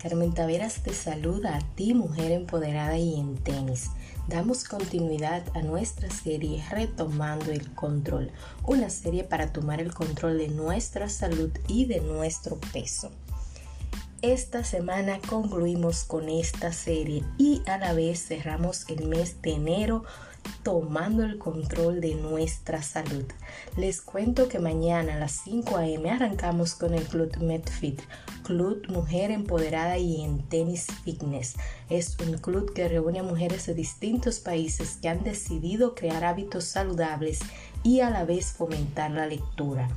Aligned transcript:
Carmen 0.00 0.32
Taveras 0.32 0.82
te 0.82 0.92
saluda 0.92 1.56
a 1.56 1.60
ti, 1.74 1.92
mujer 1.92 2.30
empoderada 2.30 2.96
y 2.98 3.18
en 3.18 3.36
tenis. 3.36 3.90
Damos 4.28 4.64
continuidad 4.64 5.42
a 5.54 5.62
nuestra 5.62 6.08
serie 6.10 6.62
Retomando 6.70 7.50
el 7.50 7.72
Control, 7.74 8.30
una 8.64 8.90
serie 8.90 9.24
para 9.24 9.52
tomar 9.52 9.80
el 9.80 9.92
control 9.92 10.38
de 10.38 10.48
nuestra 10.48 11.08
salud 11.08 11.50
y 11.68 11.86
de 11.86 12.00
nuestro 12.00 12.58
peso. 12.72 13.10
Esta 14.22 14.64
semana 14.64 15.20
concluimos 15.28 16.04
con 16.04 16.28
esta 16.28 16.72
serie 16.72 17.24
y 17.36 17.62
a 17.66 17.78
la 17.78 17.92
vez 17.92 18.26
cerramos 18.26 18.88
el 18.88 19.06
mes 19.06 19.42
de 19.42 19.52
enero 19.52 20.04
tomando 20.62 21.24
el 21.24 21.38
control 21.38 22.00
de 22.00 22.14
nuestra 22.14 22.82
salud. 22.82 23.24
Les 23.76 24.00
cuento 24.00 24.48
que 24.48 24.58
mañana 24.58 25.14
a 25.14 25.18
las 25.18 25.32
5 25.44 25.76
a.m. 25.76 26.10
arrancamos 26.10 26.74
con 26.74 26.94
el 26.94 27.04
Club 27.04 27.36
MedFit, 27.38 28.00
Club 28.44 28.82
Mujer 28.88 29.30
Empoderada 29.30 29.98
y 29.98 30.22
en 30.22 30.42
Tenis 30.48 30.86
Fitness. 31.04 31.54
Es 31.88 32.16
un 32.18 32.38
club 32.38 32.72
que 32.72 32.88
reúne 32.88 33.20
a 33.20 33.22
mujeres 33.22 33.66
de 33.66 33.74
distintos 33.74 34.40
países 34.40 34.98
que 35.00 35.08
han 35.08 35.22
decidido 35.22 35.94
crear 35.94 36.24
hábitos 36.24 36.64
saludables 36.64 37.40
y 37.82 38.00
a 38.00 38.10
la 38.10 38.24
vez 38.24 38.52
fomentar 38.52 39.10
la 39.10 39.26
lectura. 39.26 39.88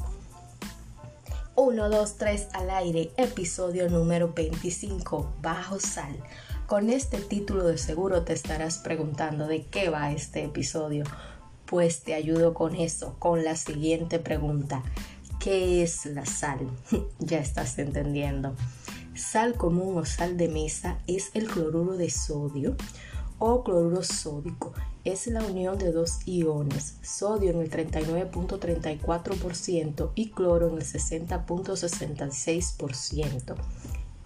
1, 1.55 1.89
2, 1.89 2.17
3 2.19 2.49
al 2.53 2.69
aire, 2.69 3.11
episodio 3.17 3.89
número 3.89 4.35
25, 4.35 5.33
Bajo 5.41 5.81
Sal. 5.81 6.15
Con 6.67 6.91
este 6.91 7.17
título 7.17 7.67
de 7.67 7.79
seguro 7.79 8.25
te 8.25 8.35
estarás 8.35 8.77
preguntando 8.79 9.47
de 9.47 9.65
qué 9.65 9.89
va 9.89 10.13
este 10.13 10.45
episodio. 10.45 11.05
Pues 11.65 12.03
te 12.03 12.13
ayudo 12.13 12.53
con 12.53 12.77
eso, 12.77 13.17
con 13.19 13.45
la 13.45 13.57
siguiente 13.57 14.19
pregunta. 14.19 14.83
¿Qué 15.41 15.83
es 15.83 16.05
la 16.05 16.27
sal? 16.27 16.69
ya 17.19 17.39
estás 17.39 17.79
entendiendo. 17.79 18.55
Sal 19.15 19.57
común 19.57 19.99
o 19.99 20.07
sal 20.07 20.39
de 20.39 20.49
mesa 20.49 20.99
es 21.07 21.33
el 21.35 21.47
cloruro 21.47 21.99
de 21.99 22.09
sodio 22.09 22.77
o 23.39 23.63
cloruro 23.63 24.03
sódico. 24.03 24.73
Es 25.05 25.27
la 25.27 25.45
unión 25.45 25.77
de 25.77 25.93
dos 25.93 26.27
iones, 26.27 26.97
sodio 27.03 27.51
en 27.51 27.61
el 27.61 27.71
39.34% 27.71 30.13
y 30.15 30.31
cloro 30.31 30.69
en 30.69 30.77
el 30.77 30.85
60.66% 30.85 33.55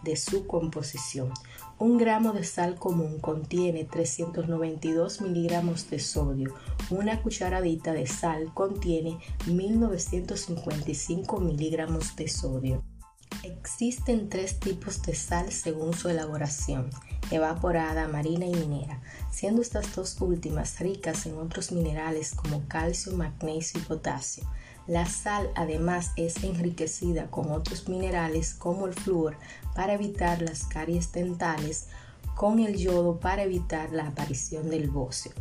de 0.05 0.17
su 0.17 0.47
composición. 0.47 1.33
Un 1.81 1.99
gramo 1.99 2.33
de 2.33 2.45
sal 2.45 2.77
común 2.77 3.19
contiene 3.19 3.83
392 3.85 5.21
miligramos 5.21 5.91
de 5.91 5.99
sodio. 5.99 6.55
Una 6.91 7.23
cucharadita 7.23 7.93
de 7.93 8.07
sal 8.07 8.55
contiene 8.55 9.19
1955 9.47 11.41
miligramos 11.41 12.15
de 12.15 12.29
sodio. 12.29 12.85
Existen 13.43 14.29
tres 14.29 14.59
tipos 14.59 15.03
de 15.03 15.15
sal 15.15 15.53
según 15.53 15.95
su 15.95 16.09
elaboración, 16.09 16.91
evaporada, 17.31 18.09
marina 18.09 18.47
y 18.47 18.55
minera, 18.55 19.01
siendo 19.31 19.63
estas 19.63 19.95
dos 19.95 20.21
últimas 20.21 20.79
ricas 20.81 21.27
en 21.27 21.39
otros 21.39 21.73
minerales 21.73 22.35
como 22.35 22.67
calcio, 22.69 23.13
magnesio 23.13 23.81
y 23.81 23.85
potasio. 23.85 24.45
La 24.87 25.07
sal 25.07 25.51
además 25.57 26.13
es 26.17 26.45
enriquecida 26.45 27.29
con 27.31 27.51
otros 27.51 27.89
minerales 27.89 28.55
como 28.55 28.87
el 28.87 28.95
flúor 28.95 29.37
para 29.75 29.95
evitar 29.95 30.43
las 30.43 30.65
caries 30.65 31.11
dentales, 31.13 31.87
con 32.37 32.61
el 32.61 32.77
yodo 32.77 33.19
para 33.19 33.43
evitar 33.43 33.93
la 33.93 34.09
aparición 34.09 34.71
del 34.71 34.91
bocio. 34.91 35.33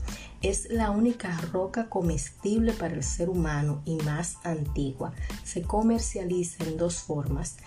Es 0.46 0.70
la 0.70 0.92
única 0.92 1.36
roca 1.52 1.90
comestible 1.90 2.72
para 2.74 2.94
el 2.94 3.02
ser 3.02 3.32
humano 3.32 3.82
y 3.84 3.96
más 3.96 4.38
antigua. 4.44 5.12
Se 5.44 5.64
comercializa 5.64 6.64
en 6.66 6.78
dos 6.78 7.00
formas, 7.00 7.58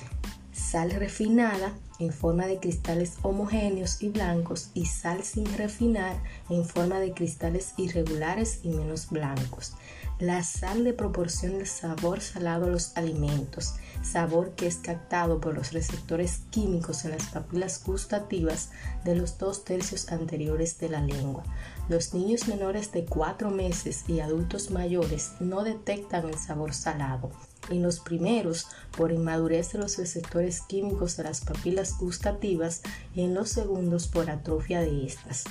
sal 0.52 0.92
refinada 0.92 1.76
en 1.98 2.12
forma 2.12 2.46
de 2.46 2.60
cristales 2.60 3.16
homogéneos 3.22 4.00
y 4.00 4.10
blancos 4.10 4.70
y 4.74 4.86
sal 4.86 5.24
sin 5.24 5.52
refinar 5.56 6.22
en 6.50 6.64
forma 6.64 7.00
de 7.00 7.12
cristales 7.12 7.72
irregulares 7.78 8.60
y 8.62 8.68
menos 8.68 9.10
blancos. 9.10 9.72
La 10.20 10.42
sal 10.42 10.82
le 10.82 10.94
proporciona 10.94 11.58
el 11.58 11.66
sabor 11.68 12.20
salado 12.20 12.64
a 12.66 12.70
los 12.70 12.96
alimentos, 12.96 13.74
sabor 14.02 14.56
que 14.56 14.66
es 14.66 14.76
captado 14.76 15.40
por 15.40 15.54
los 15.54 15.72
receptores 15.72 16.40
químicos 16.50 17.04
en 17.04 17.12
las 17.12 17.26
papilas 17.26 17.84
gustativas 17.84 18.70
de 19.04 19.14
los 19.14 19.38
dos 19.38 19.64
tercios 19.64 20.10
anteriores 20.10 20.78
de 20.80 20.88
la 20.88 21.02
lengua. 21.02 21.44
Los 21.88 22.14
niños 22.14 22.48
menores 22.48 22.90
de 22.90 23.04
4 23.04 23.50
meses 23.50 24.08
y 24.08 24.18
adultos 24.18 24.72
mayores 24.72 25.34
no 25.38 25.62
detectan 25.62 26.28
el 26.28 26.36
sabor 26.36 26.74
salado. 26.74 27.30
En 27.70 27.82
los 27.82 28.00
primeros, 28.00 28.66
por 28.96 29.12
inmadurez 29.12 29.72
de 29.72 29.78
los 29.78 29.98
receptores 29.98 30.62
químicos 30.62 31.16
de 31.16 31.24
las 31.24 31.42
papilas 31.42 31.98
gustativas 31.98 32.82
y 33.14 33.22
en 33.22 33.34
los 33.34 33.50
segundos 33.50 34.08
por 34.08 34.30
atrofia 34.30 34.80
de 34.80 35.06
estas. 35.06 35.44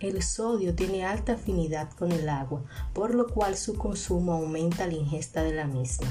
El 0.00 0.22
sodio 0.22 0.74
tiene 0.74 1.06
alta 1.06 1.34
afinidad 1.34 1.90
con 1.92 2.10
el 2.10 2.28
agua, 2.28 2.64
por 2.92 3.14
lo 3.14 3.28
cual 3.28 3.56
su 3.56 3.74
consumo 3.74 4.32
aumenta 4.32 4.86
la 4.86 4.94
ingesta 4.94 5.42
de 5.42 5.54
la 5.54 5.66
misma. 5.66 6.08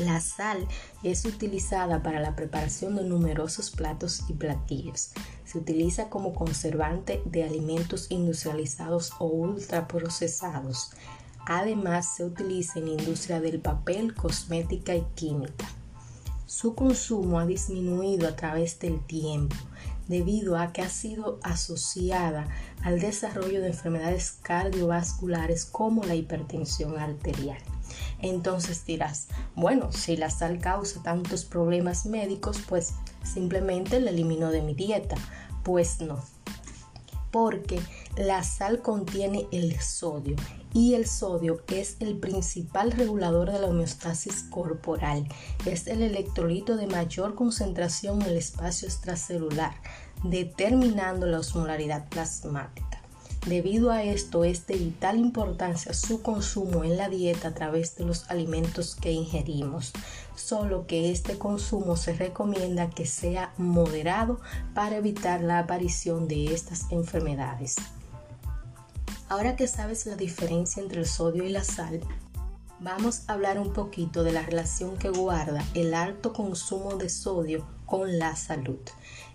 La 0.00 0.20
sal 0.20 0.66
es 1.04 1.24
utilizada 1.24 2.02
para 2.02 2.18
la 2.18 2.34
preparación 2.34 2.96
de 2.96 3.04
numerosos 3.04 3.70
platos 3.70 4.24
y 4.28 4.32
platillos. 4.32 5.12
Se 5.44 5.58
utiliza 5.58 6.10
como 6.10 6.34
conservante 6.34 7.22
de 7.26 7.44
alimentos 7.44 8.06
industrializados 8.10 9.12
o 9.20 9.26
ultraprocesados. 9.26 10.90
Además, 11.46 12.14
se 12.16 12.24
utiliza 12.24 12.78
en 12.78 12.86
la 12.86 13.02
industria 13.02 13.40
del 13.40 13.60
papel, 13.60 14.14
cosmética 14.14 14.94
y 14.94 15.04
química. 15.14 15.66
Su 16.46 16.74
consumo 16.74 17.38
ha 17.38 17.46
disminuido 17.46 18.28
a 18.28 18.36
través 18.36 18.78
del 18.78 19.04
tiempo 19.04 19.56
debido 20.08 20.58
a 20.58 20.72
que 20.72 20.82
ha 20.82 20.88
sido 20.88 21.38
asociada 21.42 22.46
al 22.82 23.00
desarrollo 23.00 23.60
de 23.60 23.68
enfermedades 23.68 24.32
cardiovasculares 24.42 25.64
como 25.64 26.04
la 26.04 26.14
hipertensión 26.14 26.98
arterial. 26.98 27.58
Entonces 28.20 28.84
dirás, 28.84 29.28
bueno, 29.54 29.92
si 29.92 30.16
la 30.16 30.30
sal 30.30 30.58
causa 30.58 31.02
tantos 31.02 31.44
problemas 31.44 32.06
médicos, 32.06 32.60
pues 32.68 32.94
simplemente 33.22 34.00
la 34.00 34.10
elimino 34.10 34.50
de 34.50 34.62
mi 34.62 34.74
dieta. 34.74 35.16
Pues 35.62 36.00
no, 36.00 36.22
porque 37.34 37.80
la 38.16 38.44
sal 38.44 38.80
contiene 38.80 39.48
el 39.50 39.80
sodio 39.80 40.36
y 40.72 40.94
el 40.94 41.04
sodio 41.04 41.64
es 41.66 41.96
el 41.98 42.16
principal 42.20 42.92
regulador 42.92 43.50
de 43.50 43.58
la 43.58 43.66
homeostasis 43.66 44.44
corporal. 44.44 45.26
Es 45.66 45.88
el 45.88 46.02
electrolito 46.02 46.76
de 46.76 46.86
mayor 46.86 47.34
concentración 47.34 48.22
en 48.22 48.28
el 48.28 48.36
espacio 48.36 48.86
extracelular, 48.86 49.74
determinando 50.22 51.26
la 51.26 51.40
osmolaridad 51.40 52.08
plasmática. 52.08 52.93
Debido 53.46 53.90
a 53.90 54.02
esto 54.02 54.42
es 54.44 54.66
de 54.66 54.76
vital 54.76 55.18
importancia 55.18 55.92
su 55.92 56.22
consumo 56.22 56.82
en 56.82 56.96
la 56.96 57.10
dieta 57.10 57.48
a 57.48 57.54
través 57.54 57.94
de 57.94 58.04
los 58.04 58.30
alimentos 58.30 58.96
que 58.96 59.12
ingerimos, 59.12 59.92
solo 60.34 60.86
que 60.86 61.10
este 61.10 61.36
consumo 61.36 61.98
se 61.98 62.14
recomienda 62.14 62.88
que 62.88 63.04
sea 63.04 63.52
moderado 63.58 64.40
para 64.74 64.96
evitar 64.96 65.42
la 65.42 65.58
aparición 65.58 66.26
de 66.26 66.54
estas 66.54 66.90
enfermedades. 66.90 67.76
Ahora 69.28 69.56
que 69.56 69.66
sabes 69.66 70.06
la 70.06 70.16
diferencia 70.16 70.82
entre 70.82 71.00
el 71.00 71.06
sodio 71.06 71.44
y 71.44 71.50
la 71.50 71.64
sal, 71.64 72.00
vamos 72.80 73.24
a 73.26 73.34
hablar 73.34 73.58
un 73.58 73.74
poquito 73.74 74.24
de 74.24 74.32
la 74.32 74.42
relación 74.42 74.96
que 74.96 75.10
guarda 75.10 75.62
el 75.74 75.92
alto 75.92 76.32
consumo 76.32 76.96
de 76.96 77.10
sodio 77.10 77.66
con 77.86 78.18
la 78.18 78.36
salud. 78.36 78.78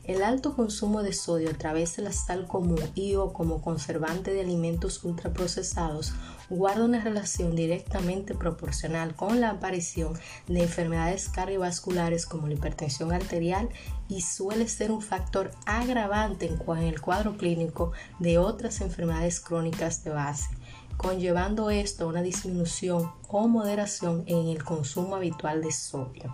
El 0.03 0.23
alto 0.23 0.55
consumo 0.55 1.03
de 1.03 1.13
sodio 1.13 1.51
a 1.51 1.53
través 1.53 1.95
de 1.95 2.01
la 2.01 2.11
sal 2.11 2.47
común 2.47 2.79
y 2.95 3.13
o 3.15 3.31
como 3.31 3.61
conservante 3.61 4.33
de 4.33 4.41
alimentos 4.41 5.03
ultraprocesados 5.03 6.13
guarda 6.49 6.85
una 6.85 7.03
relación 7.03 7.55
directamente 7.55 8.33
proporcional 8.33 9.15
con 9.15 9.39
la 9.39 9.51
aparición 9.51 10.13
de 10.47 10.63
enfermedades 10.63 11.29
cardiovasculares 11.29 12.25
como 12.25 12.47
la 12.47 12.55
hipertensión 12.55 13.11
arterial 13.13 13.69
y 14.07 14.21
suele 14.21 14.67
ser 14.67 14.91
un 14.91 15.03
factor 15.03 15.51
agravante 15.67 16.47
en 16.47 16.83
el 16.83 17.01
cuadro 17.01 17.37
clínico 17.37 17.91
de 18.17 18.39
otras 18.39 18.81
enfermedades 18.81 19.39
crónicas 19.39 20.03
de 20.03 20.09
base 20.09 20.47
conllevando 20.99 21.69
esto 21.69 22.03
a 22.03 22.07
una 22.07 22.21
disminución 22.21 23.13
o 23.29 23.47
moderación 23.47 24.25
en 24.27 24.49
el 24.49 24.65
consumo 24.65 25.15
habitual 25.15 25.61
de 25.61 25.71
sodio. 25.71 26.33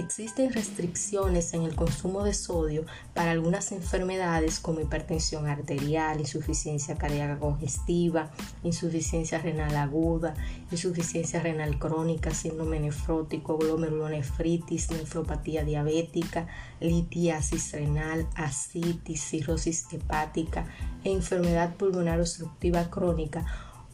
Existen 0.00 0.50
restricciones 0.50 1.52
en 1.52 1.64
el 1.64 1.74
consumo 1.76 2.24
de 2.24 2.32
sodio 2.32 2.86
para 3.12 3.32
algunas 3.32 3.70
enfermedades 3.70 4.58
como 4.58 4.80
hipertensión 4.80 5.46
arterial, 5.46 6.20
insuficiencia 6.20 6.96
cardíaca 6.96 7.38
congestiva, 7.38 8.30
insuficiencia 8.64 9.36
renal 9.40 9.76
aguda, 9.76 10.32
insuficiencia 10.70 11.42
renal 11.42 11.78
crónica, 11.78 12.30
síndrome 12.30 12.80
nefrótico, 12.80 13.58
glomerulonefritis, 13.58 14.90
nefropatía 14.90 15.64
diabética, 15.64 16.48
litiasis 16.80 17.72
renal, 17.72 18.26
ascitis, 18.36 19.20
cirrosis 19.20 19.86
hepática, 19.92 20.64
enfermedad 21.04 21.74
pulmonar 21.76 22.20
obstructiva 22.20 22.88
crónica 22.88 23.44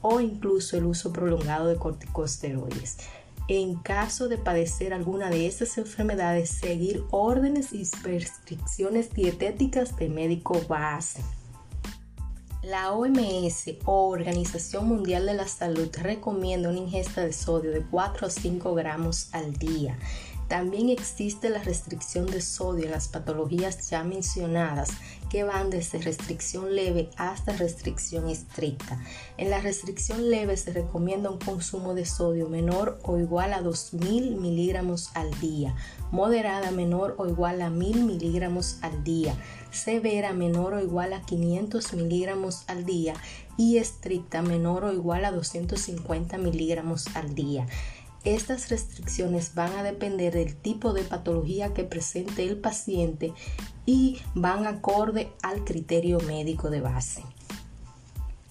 o 0.02 0.20
incluso 0.20 0.76
el 0.76 0.84
uso 0.84 1.12
prolongado 1.12 1.66
de 1.66 1.74
corticosteroides 1.74 2.98
en 3.48 3.76
caso 3.76 4.28
de 4.28 4.38
padecer 4.38 4.92
alguna 4.92 5.30
de 5.30 5.46
estas 5.46 5.78
enfermedades, 5.78 6.50
seguir 6.50 7.04
órdenes 7.10 7.72
y 7.72 7.88
prescripciones 8.02 9.12
dietéticas 9.12 9.96
de 9.96 10.08
médico 10.08 10.60
base. 10.68 11.22
La 12.62 12.92
OMS 12.92 13.76
o 13.84 14.08
Organización 14.08 14.88
Mundial 14.88 15.26
de 15.26 15.34
la 15.34 15.46
Salud 15.46 15.88
recomienda 16.02 16.68
una 16.68 16.78
ingesta 16.78 17.24
de 17.24 17.32
sodio 17.32 17.70
de 17.70 17.82
4 17.82 18.26
a 18.26 18.30
5 18.30 18.74
gramos 18.74 19.28
al 19.32 19.52
día. 19.52 19.96
También 20.48 20.90
existe 20.90 21.50
la 21.50 21.62
restricción 21.62 22.26
de 22.26 22.40
sodio 22.40 22.84
en 22.84 22.92
las 22.92 23.08
patologías 23.08 23.90
ya 23.90 24.04
mencionadas, 24.04 24.90
que 25.28 25.42
van 25.42 25.70
desde 25.70 25.98
restricción 25.98 26.74
leve 26.74 27.10
hasta 27.16 27.52
restricción 27.52 28.28
estricta. 28.28 29.02
En 29.38 29.50
la 29.50 29.60
restricción 29.60 30.30
leve 30.30 30.56
se 30.56 30.72
recomienda 30.72 31.30
un 31.30 31.38
consumo 31.38 31.94
de 31.94 32.06
sodio 32.06 32.48
menor 32.48 33.00
o 33.02 33.18
igual 33.18 33.52
a 33.52 33.60
2000 33.60 34.36
miligramos 34.36 35.10
al 35.14 35.30
día, 35.40 35.74
moderada 36.12 36.70
menor 36.70 37.16
o 37.18 37.26
igual 37.26 37.60
a 37.60 37.70
1000 37.70 38.04
miligramos 38.04 38.78
al 38.82 39.02
día, 39.02 39.34
severa 39.72 40.32
menor 40.32 40.74
o 40.74 40.80
igual 40.80 41.12
a 41.12 41.22
500 41.22 41.92
miligramos 41.94 42.62
al 42.68 42.84
día 42.84 43.14
y 43.56 43.78
estricta 43.78 44.42
menor 44.42 44.84
o 44.84 44.92
igual 44.92 45.24
a 45.24 45.32
250 45.32 46.38
miligramos 46.38 47.06
al 47.16 47.34
día. 47.34 47.66
Estas 48.26 48.70
restricciones 48.70 49.54
van 49.54 49.72
a 49.76 49.84
depender 49.84 50.34
del 50.34 50.56
tipo 50.56 50.92
de 50.92 51.04
patología 51.04 51.72
que 51.72 51.84
presente 51.84 52.42
el 52.42 52.56
paciente 52.56 53.32
y 53.86 54.18
van 54.34 54.66
acorde 54.66 55.32
al 55.44 55.62
criterio 55.62 56.18
médico 56.18 56.68
de 56.68 56.80
base. 56.80 57.22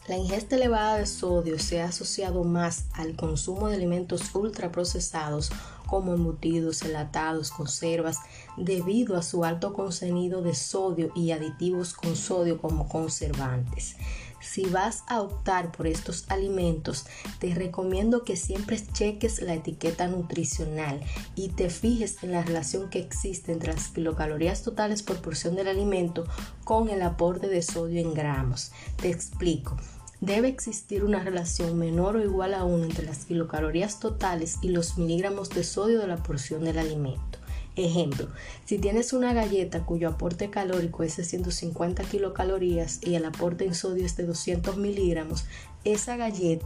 La 0.07 0.15
ingesta 0.15 0.55
elevada 0.55 0.99
de 0.99 1.05
sodio 1.05 1.59
se 1.59 1.81
ha 1.81 1.89
asociado 1.89 2.45
más 2.45 2.85
al 2.93 3.17
consumo 3.17 3.67
de 3.67 3.75
alimentos 3.75 4.33
ultraprocesados 4.33 5.51
como 5.87 6.13
embutidos, 6.13 6.83
enlatados, 6.83 7.51
conservas, 7.51 8.19
debido 8.55 9.17
a 9.17 9.23
su 9.23 9.43
alto 9.43 9.73
contenido 9.73 10.41
de 10.41 10.55
sodio 10.55 11.11
y 11.15 11.31
aditivos 11.31 11.93
con 11.93 12.15
sodio 12.15 12.61
como 12.61 12.87
conservantes. 12.87 13.97
Si 14.45 14.65
vas 14.67 15.03
a 15.07 15.21
optar 15.21 15.71
por 15.71 15.87
estos 15.87 16.25
alimentos, 16.29 17.05
te 17.39 17.53
recomiendo 17.53 18.23
que 18.23 18.35
siempre 18.35 18.81
cheques 18.93 19.41
la 19.41 19.55
etiqueta 19.55 20.07
nutricional 20.07 21.01
y 21.35 21.49
te 21.49 21.69
fijes 21.69 22.23
en 22.23 22.31
la 22.31 22.43
relación 22.43 22.89
que 22.89 22.99
existe 22.99 23.51
entre 23.51 23.73
las 23.73 23.89
kilocalorías 23.89 24.61
totales 24.61 25.01
por 25.03 25.17
porción 25.17 25.55
del 25.55 25.67
alimento 25.67 26.25
con 26.63 26.89
el 26.89 27.01
aporte 27.01 27.47
de 27.47 27.61
sodio 27.61 27.99
en 27.99 28.13
gramos. 28.13 28.71
Te 29.01 29.09
explico. 29.09 29.77
Debe 30.21 30.47
existir 30.47 31.03
una 31.03 31.23
relación 31.23 31.77
menor 31.77 32.15
o 32.15 32.23
igual 32.23 32.53
a 32.53 32.63
1 32.63 32.85
entre 32.85 33.05
las 33.05 33.25
kilocalorías 33.25 33.99
totales 33.99 34.59
y 34.61 34.69
los 34.69 34.97
miligramos 34.97 35.49
de 35.49 35.63
sodio 35.63 35.99
de 35.99 36.07
la 36.07 36.17
porción 36.17 36.63
del 36.63 36.79
alimento. 36.79 37.34
Ejemplo, 37.75 38.27
si 38.63 38.77
tienes 38.77 39.11
una 39.11 39.33
galleta 39.33 39.85
cuyo 39.85 40.07
aporte 40.07 40.49
calórico 40.49 41.03
es 41.03 41.17
de 41.17 41.25
150 41.25 42.03
kilocalorías 42.03 42.99
y 43.01 43.15
el 43.15 43.25
aporte 43.25 43.65
en 43.65 43.75
sodio 43.75 44.05
es 44.05 44.15
de 44.15 44.25
200 44.25 44.77
miligramos, 44.77 45.45
esa 45.83 46.15
galleta 46.15 46.65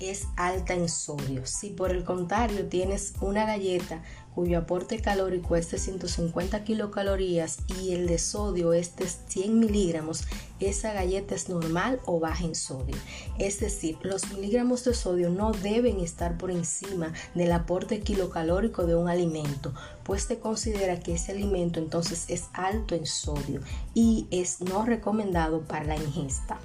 es 0.00 0.28
alta 0.36 0.74
en 0.74 0.88
sodio. 0.88 1.44
Si 1.44 1.70
por 1.70 1.90
el 1.90 2.04
contrario 2.04 2.66
tienes 2.66 3.14
una 3.20 3.46
galleta 3.46 4.02
cuyo 4.38 4.58
aporte 4.58 5.00
calórico 5.00 5.56
es 5.56 5.68
de 5.72 5.78
150 5.78 6.62
kilocalorías 6.62 7.58
y 7.82 7.90
el 7.90 8.06
de 8.06 8.18
sodio 8.18 8.72
es 8.72 8.94
de 8.94 9.08
100 9.08 9.58
miligramos, 9.58 10.28
esa 10.60 10.92
galleta 10.92 11.34
es 11.34 11.48
normal 11.48 11.98
o 12.06 12.20
baja 12.20 12.44
en 12.44 12.54
sodio. 12.54 12.94
Es 13.40 13.58
decir, 13.58 13.98
los 14.02 14.30
miligramos 14.32 14.84
de 14.84 14.94
sodio 14.94 15.28
no 15.28 15.50
deben 15.50 15.98
estar 15.98 16.38
por 16.38 16.52
encima 16.52 17.12
del 17.34 17.50
aporte 17.50 17.98
kilocalórico 17.98 18.86
de 18.86 18.94
un 18.94 19.08
alimento, 19.08 19.74
pues 20.04 20.22
se 20.22 20.38
considera 20.38 21.00
que 21.00 21.14
ese 21.14 21.32
alimento 21.32 21.80
entonces 21.80 22.26
es 22.28 22.44
alto 22.52 22.94
en 22.94 23.06
sodio 23.06 23.60
y 23.92 24.28
es 24.30 24.60
no 24.60 24.84
recomendado 24.84 25.62
para 25.62 25.82
la 25.82 25.96
ingesta. 25.96 26.60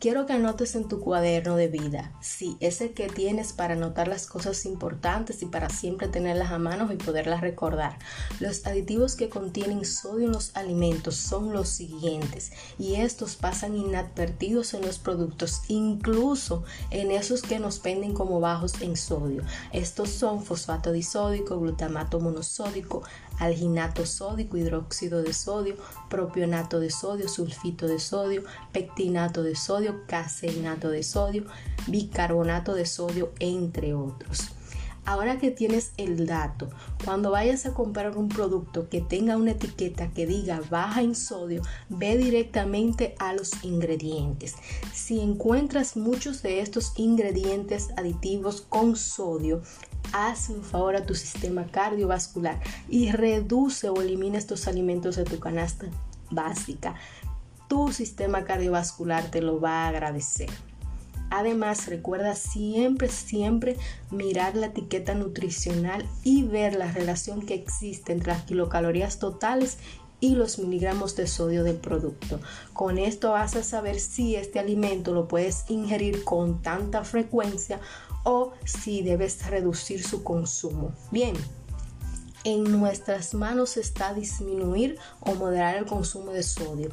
Quiero 0.00 0.26
que 0.26 0.32
anotes 0.32 0.76
en 0.76 0.86
tu 0.86 1.00
cuaderno 1.00 1.56
de 1.56 1.66
vida, 1.66 2.12
sí, 2.20 2.56
ese 2.60 2.92
que 2.92 3.08
tienes 3.08 3.52
para 3.52 3.74
anotar 3.74 4.06
las 4.06 4.28
cosas 4.28 4.64
importantes 4.64 5.42
y 5.42 5.46
para 5.46 5.70
siempre 5.70 6.06
tenerlas 6.06 6.52
a 6.52 6.58
mano 6.60 6.92
y 6.92 6.96
poderlas 6.96 7.40
recordar. 7.40 7.98
Los 8.38 8.64
aditivos 8.64 9.16
que 9.16 9.28
contienen 9.28 9.84
sodio 9.84 10.26
en 10.26 10.32
los 10.34 10.54
alimentos 10.54 11.16
son 11.16 11.52
los 11.52 11.68
siguientes 11.68 12.52
y 12.78 12.94
estos 12.94 13.34
pasan 13.34 13.76
inadvertidos 13.76 14.72
en 14.74 14.82
los 14.82 15.00
productos, 15.00 15.62
incluso 15.66 16.62
en 16.90 17.10
esos 17.10 17.42
que 17.42 17.58
nos 17.58 17.82
venden 17.82 18.14
como 18.14 18.38
bajos 18.38 18.80
en 18.80 18.96
sodio. 18.96 19.42
Estos 19.72 20.10
son 20.10 20.44
fosfato 20.44 20.92
disódico, 20.92 21.58
glutamato 21.58 22.20
monosódico, 22.20 23.02
alginato 23.38 24.06
sódico, 24.06 24.56
hidróxido 24.56 25.22
de 25.22 25.32
sodio, 25.32 25.76
propionato 26.08 26.80
de 26.80 26.90
sodio, 26.90 27.28
sulfito 27.28 27.86
de 27.86 27.98
sodio, 27.98 28.42
pectinato 28.72 29.42
de 29.42 29.54
sodio, 29.54 30.02
caseinato 30.06 30.90
de 30.90 31.02
sodio, 31.02 31.44
bicarbonato 31.86 32.74
de 32.74 32.86
sodio, 32.86 33.32
entre 33.38 33.94
otros. 33.94 34.50
Ahora 35.08 35.38
que 35.38 35.50
tienes 35.50 35.92
el 35.96 36.26
dato, 36.26 36.68
cuando 37.02 37.30
vayas 37.30 37.64
a 37.64 37.72
comprar 37.72 38.18
un 38.18 38.28
producto 38.28 38.90
que 38.90 39.00
tenga 39.00 39.38
una 39.38 39.52
etiqueta 39.52 40.10
que 40.10 40.26
diga 40.26 40.60
baja 40.68 41.00
en 41.00 41.14
sodio, 41.14 41.62
ve 41.88 42.18
directamente 42.18 43.14
a 43.18 43.32
los 43.32 43.64
ingredientes. 43.64 44.56
Si 44.92 45.18
encuentras 45.18 45.96
muchos 45.96 46.42
de 46.42 46.60
estos 46.60 46.92
ingredientes 46.96 47.88
aditivos 47.96 48.60
con 48.60 48.96
sodio, 48.96 49.62
haz 50.12 50.48
un 50.48 50.62
favor 50.62 50.96
a 50.96 51.04
tu 51.04 51.14
sistema 51.14 51.66
cardiovascular 51.66 52.60
y 52.88 53.12
reduce 53.12 53.88
o 53.88 54.00
elimina 54.00 54.38
estos 54.38 54.68
alimentos 54.68 55.16
de 55.16 55.24
tu 55.24 55.38
canasta 55.38 55.86
básica. 56.30 56.94
Tu 57.68 57.92
sistema 57.92 58.44
cardiovascular 58.44 59.30
te 59.30 59.42
lo 59.42 59.60
va 59.60 59.84
a 59.84 59.88
agradecer. 59.88 60.48
Además, 61.30 61.86
recuerda 61.88 62.34
siempre, 62.34 63.08
siempre 63.08 63.76
mirar 64.10 64.56
la 64.56 64.66
etiqueta 64.66 65.14
nutricional 65.14 66.06
y 66.24 66.44
ver 66.44 66.74
la 66.74 66.90
relación 66.90 67.44
que 67.44 67.54
existe 67.54 68.12
entre 68.12 68.32
las 68.32 68.44
kilocalorías 68.44 69.18
totales 69.18 69.76
y 70.20 70.34
los 70.34 70.58
miligramos 70.58 71.14
de 71.16 71.26
sodio 71.26 71.64
del 71.64 71.76
producto. 71.76 72.40
Con 72.72 72.98
esto 72.98 73.32
vas 73.32 73.54
a 73.56 73.62
saber 73.62 74.00
si 74.00 74.36
este 74.36 74.58
alimento 74.58 75.12
lo 75.14 75.28
puedes 75.28 75.64
ingerir 75.68 76.24
con 76.24 76.60
tanta 76.62 77.04
frecuencia 77.04 77.78
o 78.30 78.52
si 78.66 79.00
debes 79.00 79.46
reducir 79.46 80.06
su 80.06 80.22
consumo. 80.22 80.92
Bien, 81.10 81.34
en 82.44 82.64
nuestras 82.78 83.32
manos 83.32 83.78
está 83.78 84.12
disminuir 84.12 84.98
o 85.20 85.34
moderar 85.34 85.76
el 85.76 85.86
consumo 85.86 86.32
de 86.32 86.42
sodio 86.42 86.90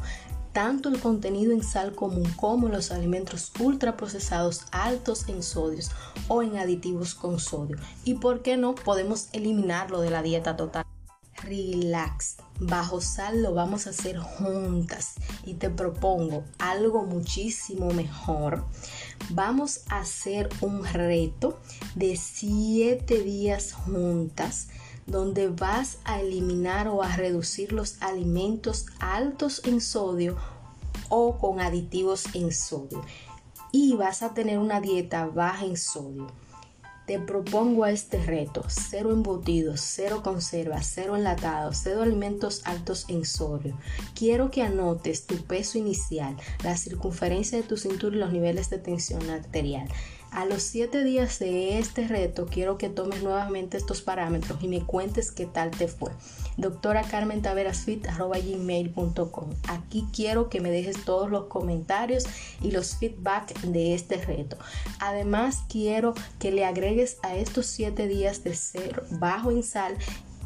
tanto 0.53 0.87
el 0.87 1.01
contenido 1.01 1.51
en 1.51 1.61
sal 1.61 1.93
común 1.93 2.31
como 2.37 2.69
los 2.69 2.89
alimentos 2.89 3.51
ultraprocesados 3.59 4.61
altos 4.71 5.27
en 5.27 5.43
sodios 5.43 5.91
o 6.29 6.41
en 6.41 6.55
aditivos 6.55 7.13
con 7.13 7.41
sodio. 7.41 7.75
Y 8.05 8.13
por 8.13 8.41
qué 8.41 8.55
no, 8.55 8.73
podemos 8.73 9.27
eliminarlo 9.33 9.99
de 9.99 10.11
la 10.11 10.21
dieta 10.21 10.55
total. 10.55 10.85
Relax, 11.43 12.37
bajo 12.59 13.01
sal 13.01 13.41
lo 13.41 13.53
vamos 13.53 13.87
a 13.87 13.89
hacer 13.89 14.17
juntas 14.17 15.15
y 15.45 15.55
te 15.55 15.69
propongo 15.69 16.43
algo 16.57 17.03
muchísimo 17.03 17.91
mejor. 17.91 18.63
Vamos 19.29 19.81
a 19.89 19.99
hacer 19.99 20.49
un 20.61 20.85
reto 20.85 21.59
de 21.95 22.15
7 22.15 23.21
días 23.23 23.73
juntas 23.73 24.67
donde 25.05 25.49
vas 25.49 25.99
a 26.03 26.19
eliminar 26.19 26.87
o 26.87 27.03
a 27.03 27.15
reducir 27.15 27.71
los 27.71 28.01
alimentos 28.01 28.87
altos 28.99 29.61
en 29.65 29.81
sodio 29.81 30.35
o 31.09 31.37
con 31.37 31.59
aditivos 31.59 32.25
en 32.33 32.51
sodio. 32.51 33.03
Y 33.71 33.93
vas 33.95 34.23
a 34.23 34.33
tener 34.33 34.57
una 34.57 34.79
dieta 34.81 35.25
baja 35.25 35.65
en 35.65 35.77
sodio. 35.77 36.27
Te 37.05 37.19
propongo 37.19 37.85
este 37.85 38.17
reto, 38.17 38.63
cero 38.67 39.11
embutidos, 39.11 39.79
cero 39.81 40.21
conservas, 40.23 40.91
cero 40.91 41.15
enlatados, 41.15 41.77
cero 41.83 42.01
alimentos 42.01 42.61
altos 42.65 43.05
en 43.09 43.25
sodio. 43.25 43.77
Quiero 44.15 44.49
que 44.49 44.63
anotes 44.63 45.27
tu 45.27 45.35
peso 45.37 45.77
inicial, 45.77 46.35
la 46.63 46.75
circunferencia 46.75 47.59
de 47.59 47.63
tu 47.67 47.77
cintura 47.77 48.15
y 48.15 48.19
los 48.19 48.33
niveles 48.33 48.71
de 48.71 48.79
tensión 48.79 49.29
arterial. 49.29 49.87
A 50.31 50.45
los 50.45 50.63
7 50.63 51.03
días 51.03 51.39
de 51.39 51.77
este 51.79 52.07
reto 52.09 52.45
quiero 52.45 52.77
que 52.77 52.89
tomes 52.89 53.23
nuevamente 53.23 53.77
estos 53.77 54.01
parámetros 54.01 54.61
y 54.61 54.67
me 54.67 54.83
cuentes 54.83 55.31
qué 55.31 55.45
tal 55.45 55.71
te 55.71 55.87
fue. 55.87 56.11
Doctora 56.57 57.03
Carmen 57.03 57.41
gmail.com. 57.41 59.49
Aquí 59.67 60.07
quiero 60.13 60.49
que 60.49 60.61
me 60.61 60.71
dejes 60.71 61.03
todos 61.03 61.29
los 61.29 61.45
comentarios 61.45 62.23
y 62.61 62.71
los 62.71 62.95
feedback 62.95 63.59
de 63.61 63.93
este 63.93 64.17
reto. 64.17 64.57
Además 64.99 65.63
quiero 65.69 66.13
que 66.39 66.51
le 66.51 66.65
agregues 66.65 67.17
a 67.23 67.35
estos 67.35 67.65
7 67.67 68.07
días 68.07 68.43
de 68.43 68.55
ser 68.55 69.03
bajo 69.11 69.51
en 69.51 69.63
sal 69.63 69.97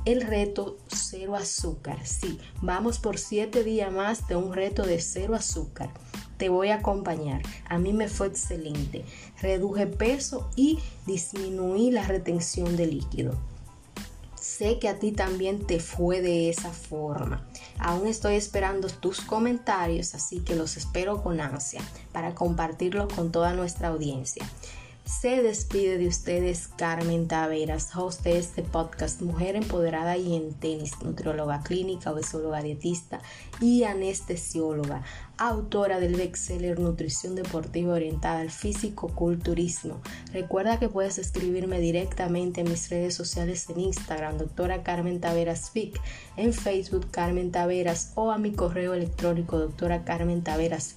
el 0.06 0.22
reto 0.22 0.78
cero 0.88 1.36
azúcar. 1.36 2.06
Sí, 2.06 2.40
vamos 2.62 3.00
por 3.00 3.18
7 3.18 3.64
días 3.64 3.92
más 3.92 4.28
de 4.28 4.36
un 4.36 4.54
reto 4.54 4.84
de 4.84 5.00
cero 5.00 5.36
azúcar. 5.36 5.90
Te 6.38 6.50
voy 6.50 6.70
a 6.70 6.76
acompañar. 6.76 7.42
A 7.66 7.78
mí 7.78 7.92
me 7.92 8.08
fue 8.08 8.28
excelente. 8.28 9.04
Reduje 9.42 9.88
peso 9.88 10.50
y 10.56 10.80
disminuí 11.06 11.92
la 11.92 12.04
retención 12.04 12.78
de 12.78 12.88
líquido. 12.88 13.38
Sé 14.60 14.78
que 14.78 14.90
a 14.90 15.00
ti 15.00 15.14
también 15.14 15.66
te 15.66 15.80
fue 15.80 16.22
de 16.22 16.50
esa 16.50 16.74
forma. 16.74 17.48
Aún 17.78 18.08
estoy 18.08 18.36
esperando 18.36 18.90
tus 18.90 19.22
comentarios, 19.22 20.14
así 20.16 20.42
que 20.42 20.54
los 20.54 20.76
espero 20.76 21.24
con 21.24 21.40
ansia 21.40 21.82
para 22.12 22.36
compartirlos 22.36 23.14
con 23.14 23.32
toda 23.32 23.54
nuestra 23.54 23.88
audiencia. 23.88 24.46
Se 25.10 25.42
despide 25.42 25.98
de 25.98 26.08
ustedes 26.08 26.68
Carmen 26.78 27.28
Taveras, 27.28 27.94
host 27.96 28.24
de 28.24 28.38
este 28.38 28.62
podcast 28.62 29.22
Mujer 29.22 29.56
Empoderada 29.56 30.16
y 30.16 30.36
en 30.36 30.54
Tenis, 30.54 30.94
nutrióloga 31.04 31.62
clínica, 31.62 32.12
obesóloga 32.12 32.62
dietista 32.62 33.20
y 33.60 33.84
anestesióloga, 33.84 35.04
autora 35.38 36.00
del 36.00 36.16
bestseller 36.16 36.80
Nutrición 36.80 37.34
Deportiva 37.36 37.96
Orientada 37.96 38.40
al 38.40 38.52
Físico-Culturismo. 38.52 40.00
Recuerda 40.32 40.80
que 40.80 40.90
puedes 40.90 41.18
escribirme 41.18 41.82
directamente 41.82 42.62
en 42.62 42.70
mis 42.70 42.90
redes 42.90 43.16
sociales 43.16 43.68
en 43.72 43.80
Instagram, 43.80 44.38
doctora 44.38 44.84
Carmen 44.84 45.20
Taveras 45.20 45.72
Fic, 45.72 46.00
en 46.38 46.54
Facebook 46.54 47.10
Carmen 47.10 47.52
Taveras 47.52 48.14
o 48.16 48.32
a 48.32 48.38
mi 48.38 48.52
correo 48.52 48.94
electrónico 48.94 49.58
doctora 49.58 50.06
Carmen 50.06 50.44
Taveras 50.44 50.96